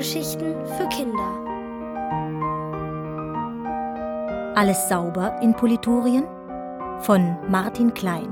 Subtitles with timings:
[0.00, 1.44] Hörgeschichten für Kinder.
[4.56, 6.24] Alles sauber in Politurien
[7.00, 8.30] von Martin Klein.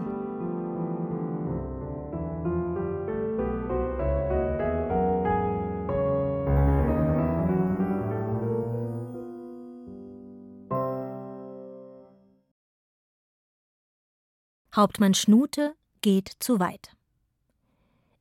[14.74, 16.96] Hauptmann Schnute geht zu weit.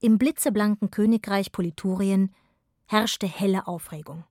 [0.01, 2.35] Im blitzeblanken Königreich Politurien
[2.87, 4.23] herrschte helle Aufregung.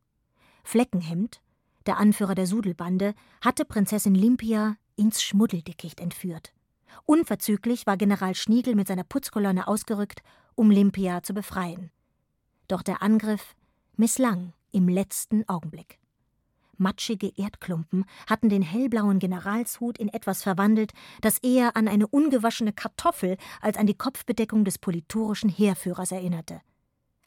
[0.64, 1.40] Fleckenhemd,
[1.86, 6.52] der Anführer der Sudelbande, hatte Prinzessin Limpia ins Schmuddeldickicht entführt.
[7.04, 10.22] Unverzüglich war General Schniegel mit seiner Putzkolonne ausgerückt,
[10.54, 11.90] um Limpia zu befreien.
[12.68, 13.54] Doch der Angriff
[13.96, 15.98] misslang im letzten Augenblick.
[16.78, 23.36] Matschige Erdklumpen hatten den hellblauen Generalshut in etwas verwandelt, das eher an eine ungewaschene Kartoffel
[23.60, 26.60] als an die Kopfbedeckung des politurischen Heerführers erinnerte.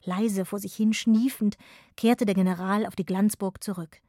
[0.04, 1.56] Leise vor sich hin schniefend
[1.96, 4.00] kehrte der General auf die Glanzburg zurück.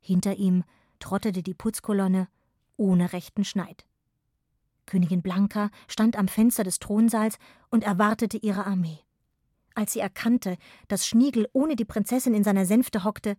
[0.00, 0.64] Hinter ihm
[0.98, 2.28] trottete die Putzkolonne
[2.76, 3.86] ohne rechten Schneid.
[4.86, 7.38] Königin Blanka stand am Fenster des Thronsaals
[7.70, 8.98] und erwartete ihre Armee.
[9.74, 10.56] Als sie erkannte,
[10.88, 13.36] dass Schniegel ohne die Prinzessin in seiner Sänfte hockte,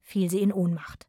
[0.00, 1.06] fiel sie in Ohnmacht.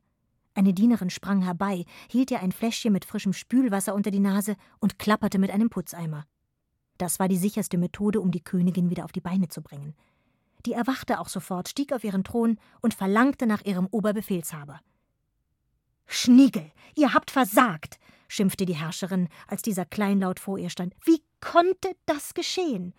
[0.53, 4.99] Eine Dienerin sprang herbei, hielt ihr ein Fläschchen mit frischem Spülwasser unter die Nase und
[4.99, 6.25] klapperte mit einem Putzeimer.
[6.97, 9.95] Das war die sicherste Methode, um die Königin wieder auf die Beine zu bringen.
[10.67, 14.81] Die erwachte auch sofort, stieg auf ihren Thron und verlangte nach ihrem Oberbefehlshaber.
[16.05, 20.93] Schniegel, ihr habt versagt, schimpfte die Herrscherin, als dieser kleinlaut vor ihr stand.
[21.05, 22.93] Wie konnte das geschehen?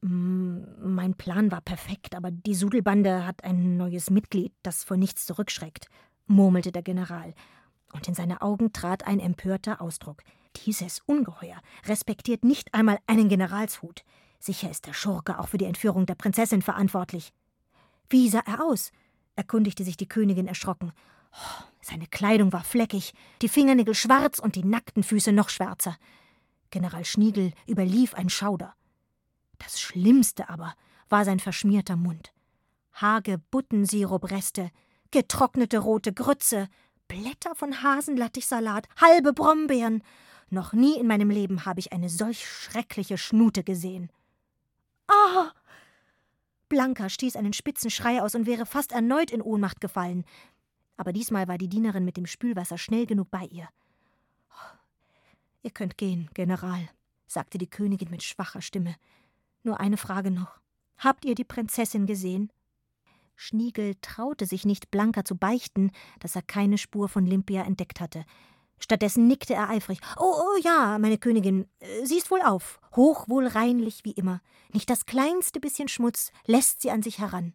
[0.00, 5.88] Mein Plan war perfekt, aber die Sudelbande hat ein neues Mitglied, das vor nichts zurückschreckt,
[6.26, 7.34] murmelte der General,
[7.92, 10.22] und in seine Augen trat ein empörter Ausdruck.
[10.64, 14.02] Dieses Ungeheuer respektiert nicht einmal einen Generalshut.
[14.46, 17.32] Sicher ist der Schurke auch für die Entführung der Prinzessin verantwortlich.
[18.08, 18.92] Wie sah er aus?
[19.34, 20.92] erkundigte sich die Königin erschrocken.
[21.32, 23.12] Oh, seine Kleidung war fleckig,
[23.42, 25.96] die Fingernägel schwarz und die nackten Füße noch schwärzer.
[26.70, 28.72] General Schniegel überlief ein Schauder.
[29.58, 30.74] Das Schlimmste aber
[31.08, 32.32] war sein verschmierter Mund.
[32.94, 34.70] Hagebuttensirupreste,
[35.10, 36.68] getrocknete rote Grütze,
[37.08, 40.04] Blätter von Hasenlattichsalat, halbe Brombeeren.
[40.50, 44.08] Noch nie in meinem Leben habe ich eine solch schreckliche Schnute gesehen.
[46.68, 50.24] Blanka stieß einen spitzen Schrei aus und wäre fast erneut in Ohnmacht gefallen.
[50.96, 53.68] Aber diesmal war die Dienerin mit dem Spülwasser schnell genug bei ihr.
[55.62, 56.88] Ihr könnt gehen, General,
[57.26, 58.94] sagte die Königin mit schwacher Stimme.
[59.62, 60.60] Nur eine Frage noch.
[60.98, 62.52] Habt ihr die Prinzessin gesehen?
[63.34, 65.90] Schniegel traute sich nicht, Blanka zu beichten,
[66.20, 68.24] dass er keine Spur von Limpia entdeckt hatte.
[68.78, 70.00] Stattdessen nickte er eifrig.
[70.18, 71.66] Oh, oh ja, meine Königin,
[72.04, 74.40] sie ist wohl auf, hochwohl reinlich wie immer.
[74.72, 77.54] Nicht das kleinste bisschen Schmutz lässt sie an sich heran.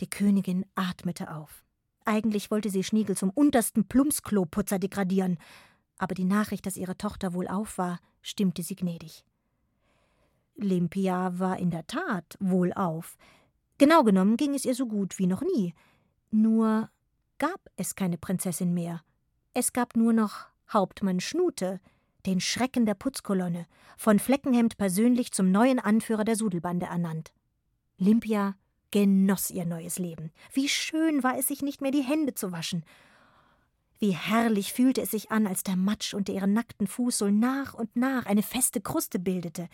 [0.00, 1.64] Die Königin atmete auf.
[2.04, 5.38] Eigentlich wollte sie Schniegel zum untersten Plumpskloputzer degradieren,
[5.98, 9.24] aber die Nachricht, dass ihre Tochter wohl auf war, stimmte sie gnädig.
[10.56, 13.16] Limpia war in der Tat wohlauf.
[13.78, 15.74] Genau genommen ging es ihr so gut wie noch nie.
[16.30, 16.90] Nur
[17.38, 19.02] gab es keine Prinzessin mehr.
[19.52, 21.80] Es gab nur noch Hauptmann Schnute,
[22.24, 23.66] den Schrecken der Putzkolonne,
[23.96, 27.32] von Fleckenhemd persönlich zum neuen Anführer der Sudelbande ernannt.
[27.98, 28.54] Limpia
[28.92, 30.30] genoss ihr neues Leben.
[30.52, 32.84] Wie schön war es, sich nicht mehr die Hände zu waschen.
[33.98, 37.94] Wie herrlich fühlte es sich an, als der Matsch unter ihren nackten Fußsohlen nach und
[37.96, 39.68] nach eine feste Kruste bildete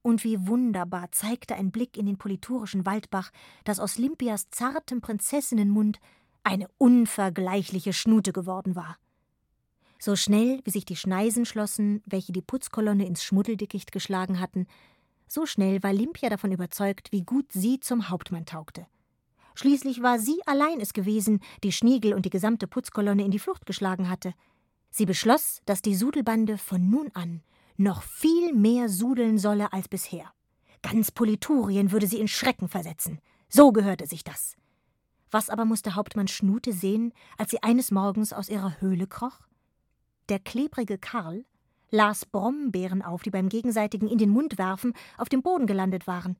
[0.00, 3.30] und wie wunderbar zeigte ein Blick in den politurischen Waldbach,
[3.64, 6.00] dass aus Limpias zartem Prinzessinnenmund
[6.44, 8.96] eine unvergleichliche Schnute geworden war.
[9.98, 14.66] So schnell, wie sich die Schneisen schlossen, welche die Putzkolonne ins Schmuddeldickicht geschlagen hatten,
[15.26, 18.86] so schnell war Limpia davon überzeugt, wie gut sie zum Hauptmann taugte.
[19.54, 23.66] Schließlich war sie allein es gewesen, die Schniegel und die gesamte Putzkolonne in die Flucht
[23.66, 24.32] geschlagen hatte.
[24.90, 27.42] Sie beschloss, dass die Sudelbande von nun an
[27.76, 30.32] noch viel mehr sudeln solle als bisher.
[30.82, 33.20] Ganz Politurien würde sie in Schrecken versetzen.
[33.48, 34.56] So gehörte sich das.
[35.30, 39.40] Was aber musste Hauptmann Schnute sehen, als sie eines Morgens aus ihrer Höhle kroch?
[40.28, 41.44] Der klebrige Karl
[41.90, 46.36] las Brombeeren auf, die beim gegenseitigen in den Mund werfen auf dem Boden gelandet waren.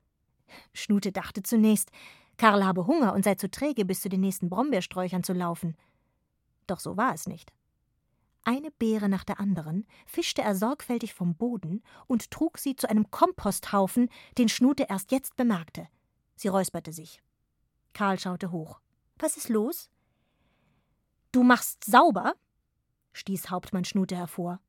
[0.74, 1.90] Schnute dachte zunächst,
[2.36, 5.76] Karl habe Hunger und sei zu träge, bis zu den nächsten Brombeersträuchern zu laufen.
[6.66, 7.52] Doch so war es nicht.
[8.44, 13.10] Eine Beere nach der anderen fischte er sorgfältig vom Boden und trug sie zu einem
[13.10, 14.08] Komposthaufen,
[14.38, 15.88] den Schnute erst jetzt bemerkte.
[16.36, 17.22] Sie räusperte sich.
[17.94, 18.80] Karl schaute hoch.
[19.18, 19.90] Was ist los?
[21.32, 22.34] Du machst sauber?
[23.18, 24.60] Stieß Hauptmann Schnute hervor.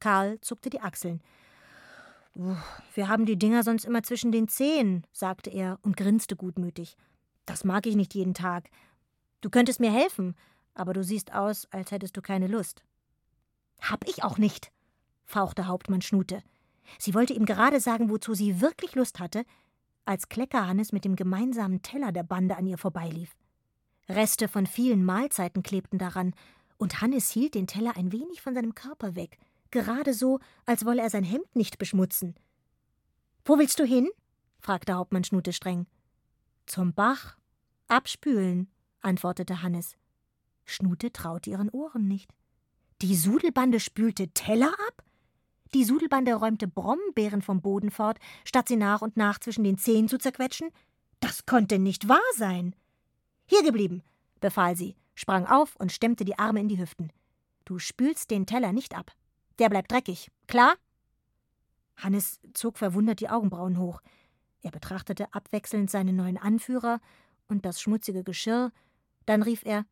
[0.00, 1.22] Karl zuckte die Achseln.
[2.94, 6.96] Wir haben die Dinger sonst immer zwischen den Zehen, sagte er und grinste gutmütig.
[7.44, 8.70] Das mag ich nicht jeden Tag.
[9.42, 10.34] Du könntest mir helfen,
[10.74, 12.82] aber du siehst aus, als hättest du keine Lust.
[13.80, 14.72] Hab ich auch nicht,
[15.24, 16.42] fauchte Hauptmann Schnute.
[16.98, 19.44] Sie wollte ihm gerade sagen, wozu sie wirklich Lust hatte,
[20.04, 23.36] als Kleckerhannes mit dem gemeinsamen Teller der Bande an ihr vorbeilief.
[24.08, 26.34] Reste von vielen Mahlzeiten klebten daran,
[26.82, 29.38] und Hannes hielt den Teller ein wenig von seinem Körper weg,
[29.70, 32.34] gerade so, als wolle er sein Hemd nicht beschmutzen.
[33.44, 34.10] Wo willst du hin?
[34.58, 35.86] fragte Hauptmann Schnute streng.
[36.66, 37.36] Zum Bach.
[37.86, 38.68] Abspülen,
[39.00, 39.96] antwortete Hannes.
[40.64, 42.30] Schnute traute ihren Ohren nicht.
[43.00, 45.04] Die Sudelbande spülte Teller ab?
[45.74, 50.08] Die Sudelbande räumte Brombeeren vom Boden fort, statt sie nach und nach zwischen den Zehen
[50.08, 50.70] zu zerquetschen?
[51.20, 52.74] Das konnte nicht wahr sein.
[53.46, 54.02] Hier geblieben,
[54.40, 57.12] befahl sie, sprang auf und stemmte die Arme in die Hüften.
[57.64, 59.12] Du spülst den Teller nicht ab.
[59.58, 60.28] Der bleibt dreckig.
[60.48, 60.74] Klar?
[61.96, 64.02] Hannes zog verwundert die Augenbrauen hoch.
[64.62, 67.00] Er betrachtete abwechselnd seinen neuen Anführer
[67.46, 68.72] und das schmutzige Geschirr.
[69.26, 69.86] Dann rief er: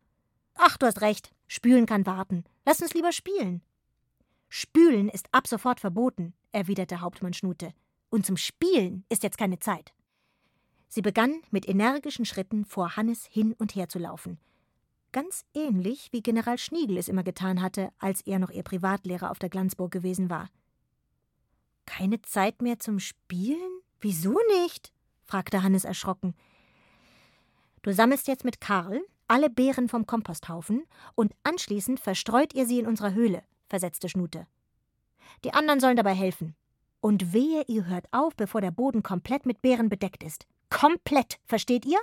[0.57, 1.33] Ach, du hast recht.
[1.47, 2.45] Spülen kann warten.
[2.65, 3.63] Lass uns lieber spielen.
[4.49, 7.73] Spülen ist ab sofort verboten, erwiderte Hauptmann Schnute.
[8.09, 9.93] Und zum Spielen ist jetzt keine Zeit.
[10.89, 14.41] Sie begann mit energischen Schritten vor Hannes hin und her zu laufen.
[15.13, 19.39] Ganz ähnlich wie General Schniegel es immer getan hatte, als er noch ihr Privatlehrer auf
[19.39, 20.51] der Glanzburg gewesen war.
[21.87, 23.81] Keine Zeit mehr zum Spielen?
[24.01, 24.93] Wieso nicht?
[25.25, 26.35] fragte Hannes erschrocken.
[27.83, 30.85] Du sammelst jetzt mit Karl alle Beeren vom Komposthaufen
[31.15, 34.47] und anschließend verstreut ihr sie in unserer Höhle, versetzte Schnute.
[35.45, 36.57] Die anderen sollen dabei helfen.
[37.01, 40.47] Und wehe, ihr hört auf, bevor der Boden komplett mit Beeren bedeckt ist.
[40.69, 41.99] Komplett, versteht ihr?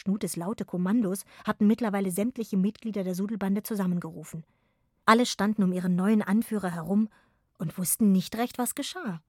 [0.00, 4.44] Schnutes laute Kommandos hatten mittlerweile sämtliche Mitglieder der Sudelbande zusammengerufen.
[5.04, 7.10] Alle standen um ihren neuen Anführer herum
[7.58, 9.20] und wussten nicht recht, was geschah.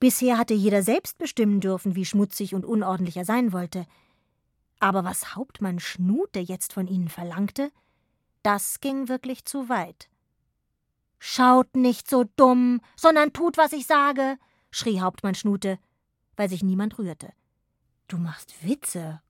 [0.00, 3.86] Bisher hatte jeder selbst bestimmen dürfen, wie schmutzig und unordentlich er sein wollte.
[4.80, 7.70] Aber was Hauptmann Schnute jetzt von ihnen verlangte,
[8.42, 10.08] das ging wirklich zu weit.
[11.20, 14.38] Schaut nicht so dumm, sondern tut, was ich sage,
[14.72, 15.78] schrie Hauptmann Schnute,
[16.34, 17.32] weil sich niemand rührte.
[18.08, 19.22] Du machst Witze,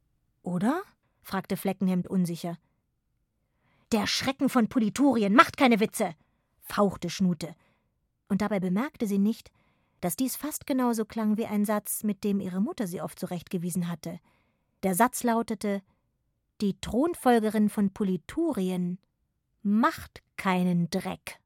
[0.43, 0.83] oder?
[1.23, 2.59] fragte Fleckenhemd unsicher.
[3.93, 6.15] Der Schrecken von Politurien macht keine Witze,
[6.61, 7.55] fauchte Schnute.
[8.29, 9.51] Und dabei bemerkte sie nicht,
[10.01, 13.89] dass dies fast genauso klang wie ein Satz, mit dem ihre Mutter sie oft zurechtgewiesen
[13.89, 14.21] hatte.
[14.83, 15.83] Der Satz lautete
[16.61, 18.99] Die Thronfolgerin von Politurien
[19.63, 21.39] macht keinen Dreck.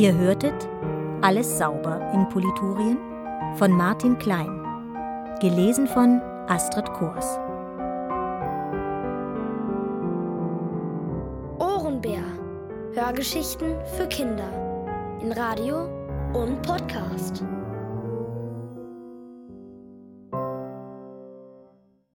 [0.00, 0.66] Ihr hörtet
[1.20, 2.96] Alles sauber in Politurien
[3.56, 4.48] von Martin Klein.
[5.42, 7.38] Gelesen von Astrid Kors.
[11.58, 12.22] Ohrenbär.
[12.94, 14.48] Hörgeschichten für Kinder.
[15.20, 15.82] In Radio
[16.32, 17.44] und Podcast.